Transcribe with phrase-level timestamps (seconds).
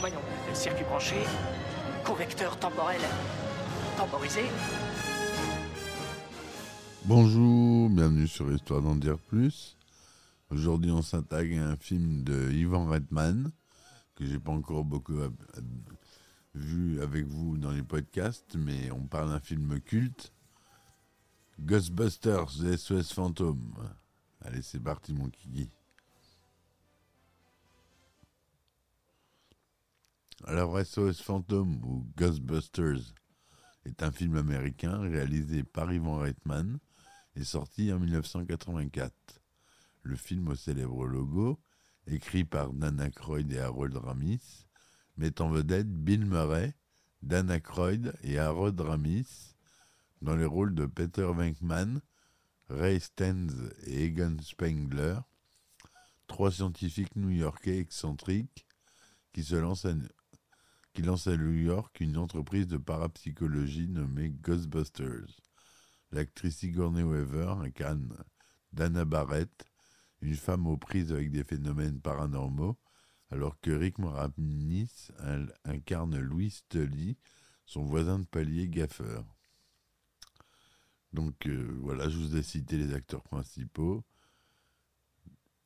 [0.00, 0.18] Voyons,
[0.54, 1.14] circuit branché,
[2.04, 3.00] convecteur temporel
[3.96, 4.40] temporisé.
[7.04, 9.76] Bonjour, bienvenue sur Histoire d'en dire plus.
[10.50, 13.52] Aujourd'hui, on s'attaque à un film de Ivan Reitman
[14.16, 15.14] que j'ai pas encore beaucoup
[16.56, 20.32] vu avec vous dans les podcasts, mais on parle d'un film culte.
[21.60, 23.74] Ghostbusters, SOS Fantôme.
[24.42, 25.68] Allez, c'est parti, mon kiki.
[30.44, 33.14] Alors, SOS Fantôme ou Ghostbusters
[33.84, 36.78] est un film américain réalisé par Ivan Reitman
[37.34, 39.12] et sorti en 1984.
[40.02, 41.58] Le film au célèbre logo,
[42.06, 44.66] écrit par Dan Aykroyd et Harold Ramis,
[45.16, 46.74] met en vedette Bill Murray,
[47.22, 49.56] Dan Aykroyd et Harold Ramis
[50.22, 52.00] dans les rôles de Peter Venkman,
[52.70, 53.46] Ray Stans
[53.86, 55.18] et Egan Spengler,
[56.26, 58.66] trois scientifiques new-yorkais excentriques
[59.32, 59.94] qui se lancent à,
[60.92, 65.40] qui lancent à New York une entreprise de parapsychologie nommée Ghostbusters.
[66.10, 68.22] L'actrice Sigourney Weaver incarne
[68.72, 69.64] Dana Barrett,
[70.20, 72.78] une femme aux prises avec des phénomènes paranormaux,
[73.30, 75.08] alors que Rick Moranis
[75.64, 77.16] incarne Louis Tully,
[77.64, 79.37] son voisin de palier gaffeur.
[81.12, 84.04] Donc euh, voilà, je vous ai cité les acteurs principaux.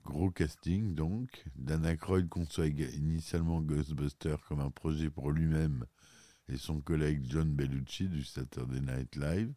[0.04, 1.44] Gros casting donc.
[1.56, 5.86] Dan Aykroyd conçoit initialement Ghostbusters comme un projet pour lui-même
[6.48, 9.52] et son collègue John Bellucci du Saturday Night Live,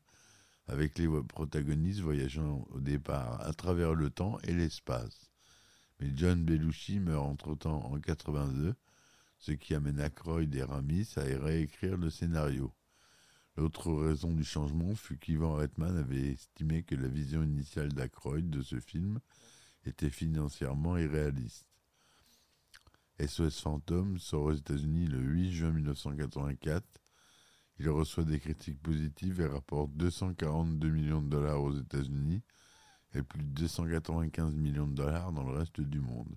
[0.67, 5.31] avec les protagonistes voyageant au départ à travers le temps et l'espace.
[5.99, 8.75] Mais John Bellucci meurt entre-temps en 82,
[9.39, 12.73] ce qui amène Aykroyd et Ramis à réécrire le scénario.
[13.57, 18.61] L'autre raison du changement fut qu'Ivan Reitman avait estimé que la vision initiale d'Aykroyd de
[18.61, 19.19] ce film
[19.85, 21.65] était financièrement irréaliste.
[23.25, 26.83] SOS Phantom sort aux États-Unis le 8 juin 1984.
[27.79, 32.41] Il reçoit des critiques positives et rapporte 242 millions de dollars aux États-Unis
[33.13, 36.35] et plus de 295 millions de dollars dans le reste du monde,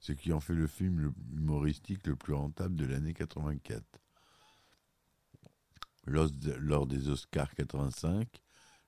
[0.00, 3.82] ce qui en fait le film humoristique le plus rentable de l'année 84.
[6.08, 8.26] Lors, des Oscars 85,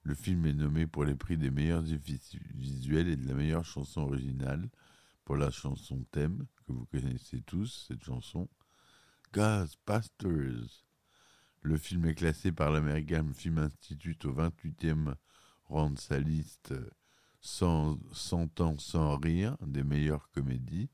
[0.04, 4.00] le film est nommé pour les prix des meilleurs visuels et de la meilleure chanson
[4.03, 4.70] originale
[5.25, 8.48] pour la chanson thème, que vous connaissez tous, cette chanson,
[9.34, 10.84] Ghostbusters.
[11.62, 15.14] Le film est classé par l'American Film Institute au 28e
[15.66, 16.72] rang de sa liste
[17.42, 20.88] 100, 100 ans sans rire des meilleures comédies.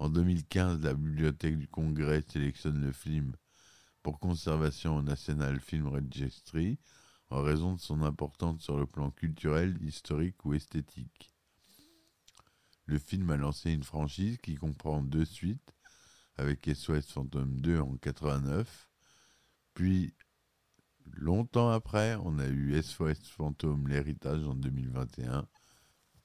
[0.00, 3.34] En 2015, la Bibliothèque du Congrès sélectionne le film
[4.04, 6.78] pour conservation au National Film Registry
[7.30, 11.34] en raison de son importance sur le plan culturel, historique ou esthétique.
[12.84, 15.74] Le film a lancé une franchise qui comprend deux suites,
[16.36, 18.90] avec SOS Phantom 2 en 89,
[19.72, 20.12] puis
[21.12, 25.48] longtemps après, on a eu SOS Phantom l'héritage en 2021,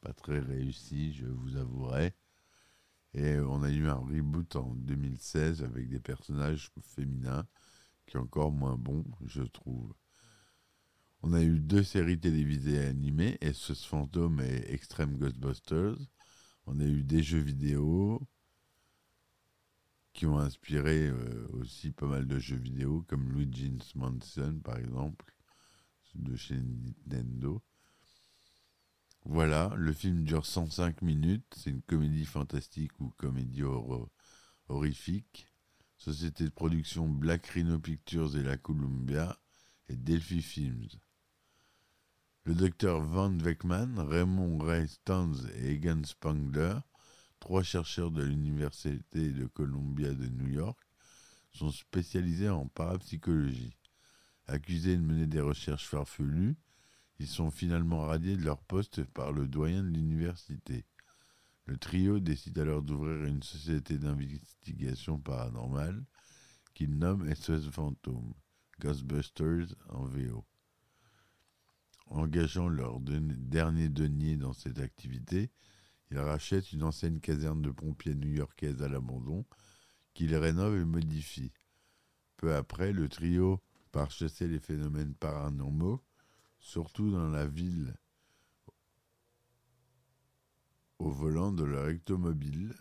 [0.01, 2.13] pas très réussi, je vous avouerai.
[3.13, 7.47] Et on a eu un reboot en 2016 avec des personnages féminins
[8.09, 9.93] qui est encore moins bon, je trouve.
[11.21, 15.97] On a eu deux séries télévisées animées, SOS Phantom et Extreme Ghostbusters.
[16.65, 18.21] On a eu des jeux vidéo
[20.13, 25.31] qui ont inspiré euh, aussi pas mal de jeux vidéo, comme Luigi's Mansion par exemple,
[26.15, 27.61] de chez Nintendo.
[29.25, 33.63] Voilà, le film dure 105 minutes, c'est une comédie fantastique ou comédie
[34.67, 35.47] horrifique.
[35.99, 39.37] Société de production Black Rhino Pictures et la Columbia
[39.89, 40.87] et Delphi Films.
[42.45, 46.77] Le docteur Van Weckman, Raymond Ray Stans et Egan Spangler,
[47.41, 50.79] trois chercheurs de l'Université de Columbia de New York,
[51.51, 53.75] sont spécialisés en parapsychologie.
[54.47, 56.55] Accusés de mener des recherches farfelues,
[57.19, 60.85] ils sont finalement radiés de leur poste par le doyen de l'université.
[61.69, 66.03] Le trio décide alors d'ouvrir une société d'investigation paranormale
[66.73, 68.33] qu'il nomme SOS Fantôme,
[68.79, 70.43] Ghostbusters en VO.
[72.07, 75.51] engageant leur dernier denier dans cette activité,
[76.09, 79.45] ils rachètent une ancienne caserne de pompiers new-yorkaise à l'abandon,
[80.15, 81.53] qu'ils rénovent et modifient.
[82.37, 83.61] Peu après, le trio
[83.91, 86.03] part chasser les phénomènes paranormaux,
[86.59, 87.93] surtout dans la ville,
[90.99, 92.75] au volant de leur ectomobile,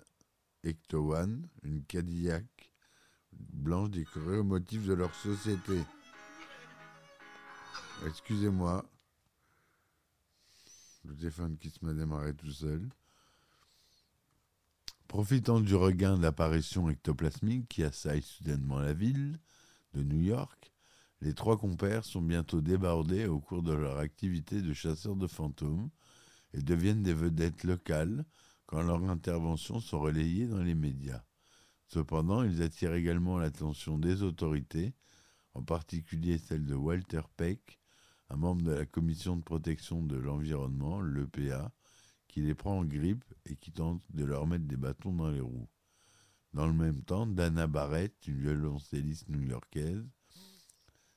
[0.65, 2.73] Ecto One, une Cadillac
[3.33, 5.81] blanche décorée au motif de leur société.
[8.07, 8.85] Excusez-moi.
[11.05, 12.89] Le téléphone qui se m'a démarré tout seul.
[15.07, 19.39] Profitant du regain d'apparition ectoplasmique qui assaille soudainement la ville
[19.95, 20.73] de New York,
[21.21, 25.89] les trois compères sont bientôt débordés au cours de leur activité de chasseurs de fantômes
[26.55, 28.25] et deviennent des vedettes locales
[28.67, 31.25] quand leurs interventions sont relayées dans les médias.
[31.87, 34.95] Cependant, ils attirent également l'attention des autorités,
[35.55, 37.81] en particulier celle de Walter Peck,
[38.31, 41.73] un membre de la commission de protection de l'environnement, l'EPA,
[42.29, 45.41] qui les prend en grippe et qui tente de leur mettre des bâtons dans les
[45.41, 45.69] roues.
[46.53, 50.07] Dans le même temps, Dana Barrett, une violoncelliste new-yorkaise,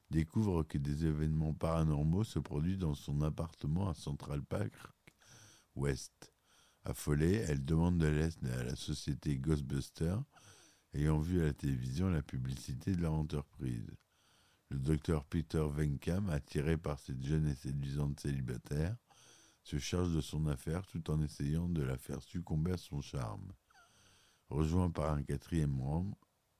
[0.09, 4.71] découvre que des événements paranormaux se produisent dans son appartement à Central Park
[5.75, 6.33] West.
[6.83, 10.23] Affolée, elle demande de l'aide à la société Ghostbusters,
[10.93, 13.87] ayant vu à la télévision la publicité de leur entreprise.
[14.69, 18.95] Le docteur Peter Venkam, attiré par cette jeune et séduisante célibataire,
[19.63, 23.51] se charge de son affaire tout en essayant de la faire succomber à son charme.
[24.49, 25.77] Rejoint par un quatrième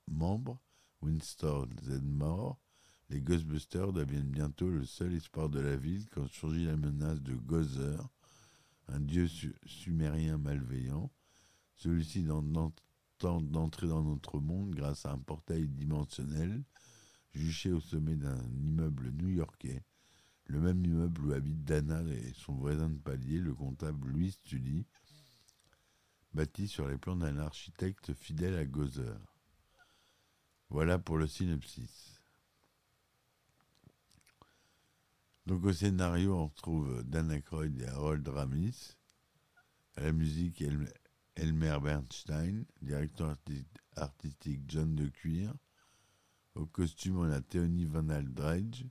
[0.08, 0.62] membre,
[1.02, 2.60] Winston Zedmore,
[3.10, 7.34] les Ghostbusters deviennent bientôt le seul espoir de la ville quand surgit la menace de
[7.34, 8.08] Gozer,
[8.92, 9.28] un dieu
[9.66, 11.12] sumérien malveillant.
[11.76, 12.26] Celui-ci
[13.18, 16.64] tente d'entrer dans notre monde grâce à un portail dimensionnel
[17.34, 19.84] juché au sommet d'un immeuble new-yorkais,
[20.46, 24.86] le même immeuble où habitent Dana et son voisin de palier, le comptable Louis Tully,
[26.34, 29.18] bâti sur les plans d'un architecte fidèle à Gozer.
[30.70, 32.21] Voilà pour le synopsis.
[35.48, 38.96] Donc au scénario, on retrouve Dan Aykroyd et Harold Ramis.
[39.98, 40.64] La musique,
[41.36, 42.66] Elmer Bernstein.
[42.82, 43.36] Directeur
[43.96, 45.54] artistique, John De Cuir.
[46.56, 48.86] Au costume, on a Théonie Van Aldridge.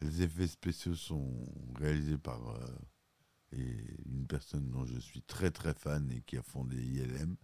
[0.00, 1.46] Les effets spéciaux sont
[1.76, 2.66] réalisés par euh,
[3.52, 7.36] une personne dont je suis très très fan et qui a fondé ILM.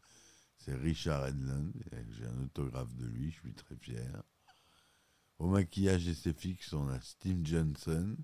[0.59, 1.73] C'est Richard Edlund.
[2.11, 4.23] J'ai un autographe de lui, je suis très fier.
[5.39, 8.17] Au maquillage et ses fixes, on a Steve Johnson.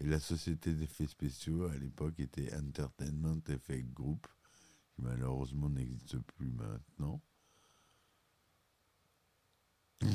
[0.00, 4.26] Et la société d'effets spéciaux, à l'époque, était Entertainment Effect Group,
[4.94, 7.22] qui malheureusement n'existe plus maintenant.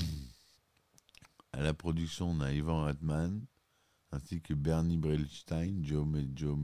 [1.53, 3.47] À la production, on a Ivan Ratman,
[4.12, 6.57] ainsi que Bernie Brillstein, Joe, Joe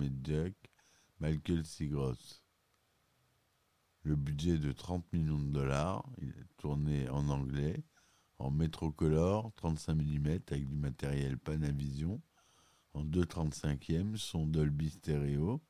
[1.19, 2.44] Michael Sigros.
[4.04, 7.83] Le budget de 30 millions de dollars, il est tourné en anglais
[8.44, 12.22] en métrocolor 35 mm avec du matériel Panavision,
[12.94, 15.62] en 2,35e, son Dolby Stereo.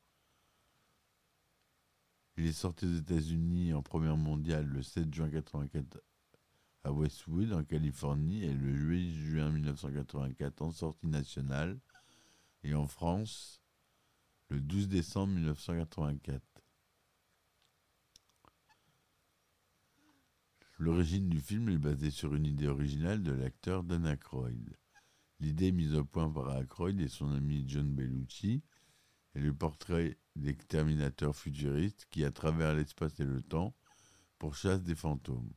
[2.36, 6.02] Il est sorti aux États-Unis en première mondiale le 7 juin 1984
[6.82, 11.78] à Westwood, en Californie, et le 8 juin 1984 en sortie nationale,
[12.64, 13.62] et en France
[14.50, 16.42] le 12 décembre 1984.
[20.84, 24.76] L'origine du film est basée sur une idée originale de l'acteur Dan Aykroyd.
[25.40, 28.62] L'idée mise au point par Aykroyd et son ami John Bellucci
[29.34, 33.74] est le portrait d'exterminateurs futuristes qui, à travers l'espace et le temps,
[34.38, 35.54] pourchassent des fantômes.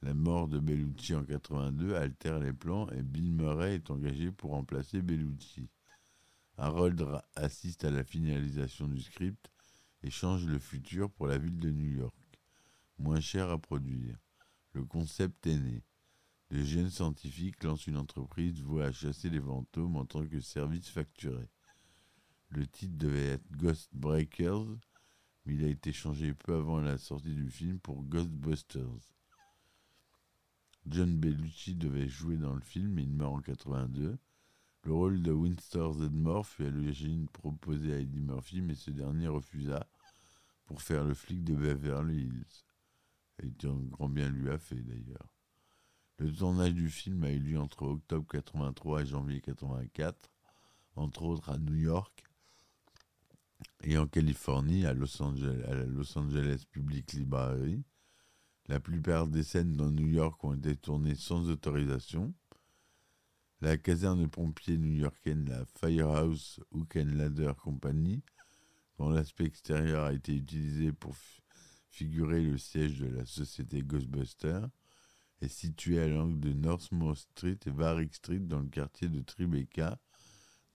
[0.00, 4.52] La mort de Bellucci en 82 altère les plans et Bill Murray est engagé pour
[4.52, 5.68] remplacer Bellucci.
[6.56, 9.50] Harold assiste à la finalisation du script
[10.04, 12.14] et change le futur pour la ville de New York,
[12.96, 14.16] moins cher à produire.
[14.76, 15.82] Le concept est né.
[16.50, 20.90] Le jeunes scientifiques lancent une entreprise vouée à chasser les fantômes en tant que service
[20.90, 21.48] facturé.
[22.50, 24.66] Le titre devait être Ghost Breakers,
[25.46, 29.14] mais il a été changé peu avant la sortie du film pour Ghostbusters.
[30.84, 34.18] John Bellucci devait jouer dans le film, mais il meurt en 82.
[34.82, 39.28] Le rôle de Winston Zedmore fut à l'origine proposé à Eddie Murphy, mais ce dernier
[39.28, 39.88] refusa
[40.66, 42.65] pour faire le flic de Beverly Hills
[43.42, 43.52] et
[43.90, 45.28] grand bien lui a fait d'ailleurs.
[46.18, 50.30] Le tournage du film a eu lieu entre octobre 83 et janvier 84,
[50.94, 52.24] entre autres à New York
[53.82, 57.84] et en Californie, à Los Angeles, à la Los Angeles Public Library.
[58.68, 62.34] La plupart des scènes dans New York ont été tournées sans autorisation.
[63.60, 68.22] La caserne de pompiers new-yorkaine, la Firehouse Hook and Ladder Company,
[68.98, 71.14] dont l'aspect extérieur a été utilisé pour
[71.96, 74.60] figurer le siège de la société Ghostbuster,
[75.40, 79.98] est située à l'angle de Northmore Street et Varick Street dans le quartier de Tribeca,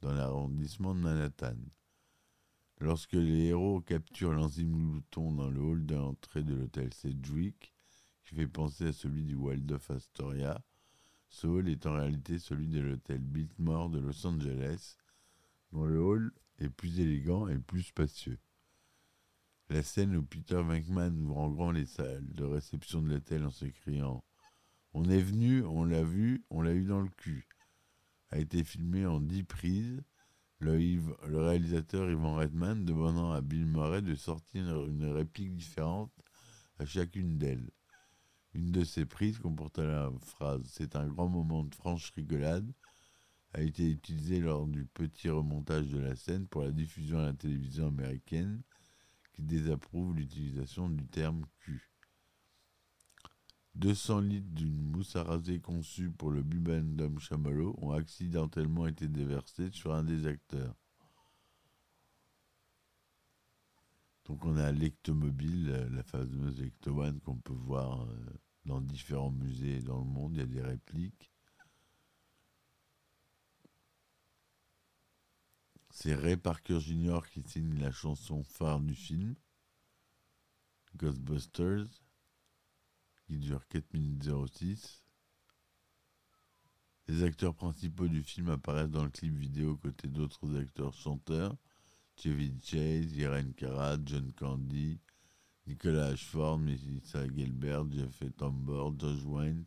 [0.01, 1.57] dans l'arrondissement de Manhattan.
[2.79, 7.71] Lorsque les héros capturent l'enzyme glouton dans le hall d'entrée de l'hôtel Sedgwick,
[8.23, 10.63] qui fait penser à celui du Waldorf Astoria,
[11.29, 14.97] ce hall est en réalité celui de l'hôtel Biltmore de Los Angeles,
[15.71, 18.39] dont le hall est plus élégant et plus spacieux.
[19.71, 23.51] La scène où Peter Venkman ouvre en grand les salles de réception de l'hôtel en
[23.51, 24.23] s'écriant
[24.93, 27.47] On est venu, on l'a vu, on l'a eu dans le cul
[28.31, 30.01] a été filmée en dix prises.
[30.59, 36.11] Le, réalisateur Ivan Redman demandant à Bill Murray de sortir une réplique différente
[36.77, 37.69] à chacune d'elles.
[38.53, 42.71] Une de ces prises comportait la phrase C'est un grand moment de franche rigolade
[43.53, 47.33] a été utilisée lors du petit remontage de la scène pour la diffusion à la
[47.33, 48.61] télévision américaine
[49.41, 51.89] qui désapprouve l'utilisation du terme cul.
[53.75, 59.71] 200 litres d'une mousse à raser conçue pour le Bubendum Chamallow ont accidentellement été déversés
[59.71, 60.75] sur un des acteurs.
[64.25, 68.15] Donc on a l'Ectomobile, la fameuse Ecto One qu'on peut voir euh,
[68.65, 71.30] dans différents musées dans le monde, il y a des répliques.
[75.93, 77.19] C'est Ray Parker Jr.
[77.29, 79.35] qui signe la chanson phare du film,
[80.95, 81.89] Ghostbusters
[83.27, 85.03] qui dure 4 minutes 06.
[87.07, 91.57] Les acteurs principaux du film apparaissent dans le clip vidéo aux côtés d'autres acteurs chanteurs
[92.15, 94.97] Chevy Chase, Irene Cara, John Candy,
[95.67, 99.65] Nicolas Ashford, Melissa Gelbert, Jeff Tambor, Josh Wayne,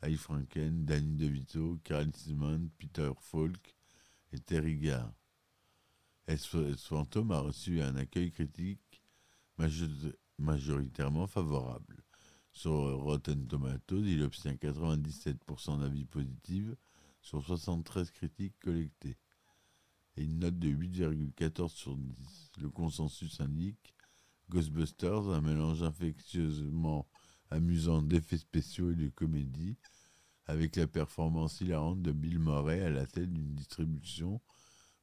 [0.00, 3.76] Al Franken, Danny DeVito, Carl Simon, Peter Falk
[4.32, 5.19] et Terry Garr.
[6.30, 6.46] S
[6.76, 9.02] Phantom a reçu un accueil critique
[10.38, 12.04] majoritairement favorable?
[12.52, 12.70] Sur
[13.00, 16.72] Rotten Tomatoes, il obtient 97% d'avis positifs
[17.20, 19.18] sur 73 critiques collectées
[20.16, 22.52] et une note de 8,14 sur 10.
[22.60, 23.92] Le consensus indique
[24.50, 27.08] Ghostbusters, un mélange infectieusement
[27.50, 29.78] amusant d'effets spéciaux et de comédie,
[30.46, 34.40] avec la performance hilarante de Bill Murray à la tête d'une distribution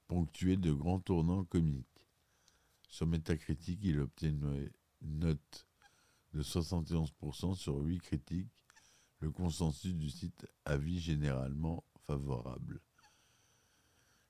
[0.07, 1.85] ponctuée de grands tournants comiques.
[2.89, 4.71] Sur Metacritic, il obtient une
[5.01, 5.67] note
[6.33, 8.51] de 71% sur 8 critiques,
[9.19, 12.79] le consensus du site avis généralement favorable.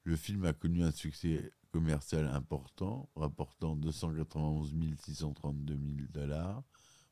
[0.03, 6.63] Le film a connu un succès commercial important, rapportant 291 632 000 dollars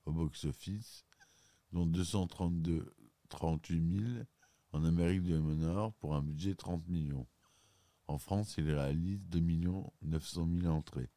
[0.05, 1.05] au box-office,
[1.71, 2.95] dont 232
[3.29, 4.23] 38 000
[4.71, 7.27] en Amérique du Nord pour un budget de 30 millions.
[8.07, 9.39] En France, il réalise 2
[10.03, 11.09] 900 000 entrées.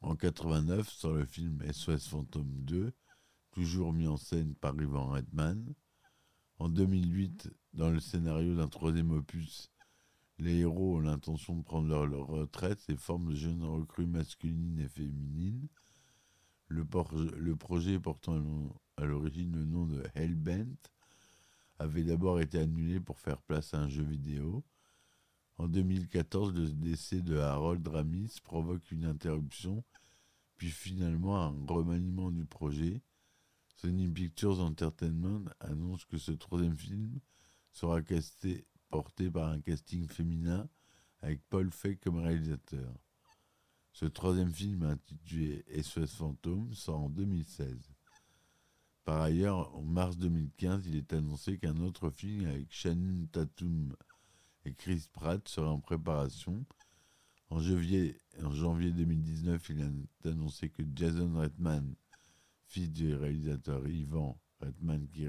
[0.00, 2.92] En 89, sur le film SOS Phantom 2,
[3.52, 5.74] toujours mis en scène par Ivan Redman.
[6.58, 9.70] En 2008, dans le scénario d'un troisième opus,
[10.38, 14.88] les héros ont l'intention de prendre leur, retraite et forment de jeunes recrues masculines et
[14.88, 15.68] féminines.
[16.68, 18.40] Le projet portant
[18.96, 20.76] à l'origine le nom de Hellbent
[21.78, 24.64] avait d'abord été annulé pour faire place à un jeu vidéo.
[25.58, 29.84] En 2014, le décès de Harold Ramis provoque une interruption
[30.58, 33.00] puis finalement un remaniement du projet.
[33.76, 37.20] Sony Pictures Entertainment annonce que ce troisième film
[37.70, 38.00] sera
[38.90, 40.68] porté par un casting féminin
[41.22, 42.92] avec Paul Feig comme réalisateur.
[43.92, 47.97] Ce troisième film intitulé SOS Fantôme sort en 2016.
[49.08, 53.96] Par ailleurs, en mars 2015, il est annoncé qu'un autre film avec Shannon Tatum
[54.66, 56.66] et Chris Pratt sera en préparation
[57.48, 61.94] en janvier, en janvier 2019, il a annoncé que Jason Redman,
[62.66, 65.26] fils du réalisateur Ivan Redman, qui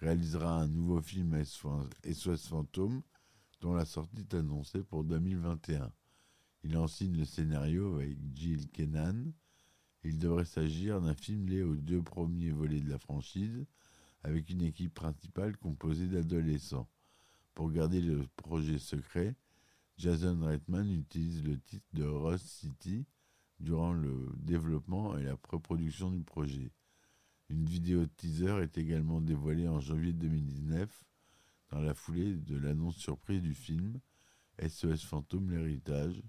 [0.00, 3.02] réalisera un nouveau film SOS Fantôme,
[3.60, 5.92] dont la sortie est annoncée pour 2021.
[6.64, 9.34] Il en signe le scénario avec Jill Kenan.
[10.02, 13.66] Il devrait s'agir d'un film lié aux deux premiers volets de la franchise,
[14.22, 16.88] avec une équipe principale composée d'adolescents.
[17.54, 19.36] Pour garder le projet secret,
[19.98, 23.06] Jason Reitman utilise le titre de Rust City
[23.58, 26.72] durant le développement et la pré-production du projet.
[27.50, 31.04] Une vidéo teaser est également dévoilée en janvier 2019
[31.70, 34.00] dans la foulée de l'annonce surprise du film
[34.66, 36.22] SOS Fantôme l'héritage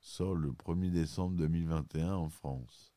[0.00, 2.89] sort le 1er décembre 2021 en France.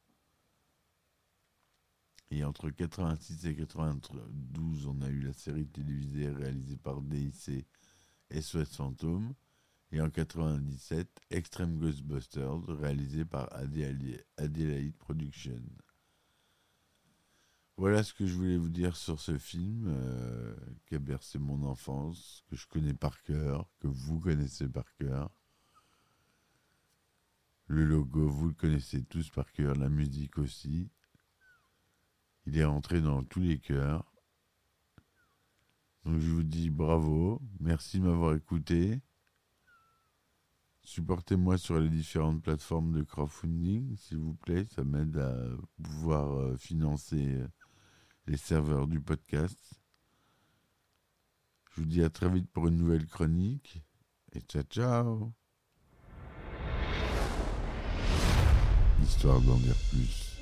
[2.36, 7.64] Et entre 86 et 92, on a eu la série télévisée réalisée par DIC
[8.32, 9.36] SOS Fantôme.
[9.92, 15.62] Et en 97, Extreme Ghostbusters, réalisé par Adelaide Productions.
[17.78, 20.56] Voilà ce que je voulais vous dire sur ce film euh,
[20.88, 25.30] qui a bercé mon enfance, que je connais par cœur, que vous connaissez par cœur.
[27.68, 30.90] Le logo, vous le connaissez tous par cœur, la musique aussi.
[32.46, 34.06] Il est rentré dans tous les cœurs.
[36.06, 39.02] Donc je vous dis bravo, merci de m'avoir écouté.
[40.84, 44.66] Supportez-moi sur les différentes plateformes de crowdfunding, s'il vous plaît.
[44.66, 45.34] Ça m'aide à
[45.82, 47.48] pouvoir euh, financer euh,
[48.28, 49.58] les serveurs du podcast.
[51.72, 53.82] Je vous dis à très vite pour une nouvelle chronique.
[54.34, 55.32] Et ciao ciao
[59.02, 60.33] Histoire d'en dire plus.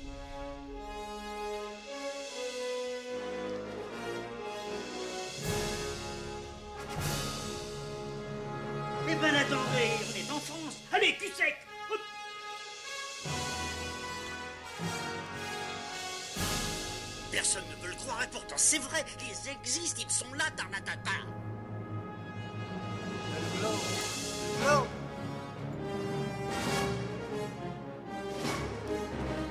[17.32, 21.10] Personne ne veut le croire et pourtant c'est vrai, ils existent, ils sont là, Tarnatata.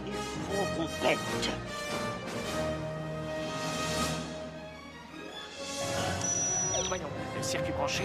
[0.06, 0.88] Il faut.
[6.88, 8.04] Voyons, le circuit branché,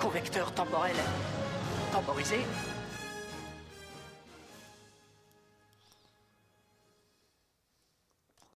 [0.00, 0.96] convecteur temporel
[1.92, 2.38] temporisé,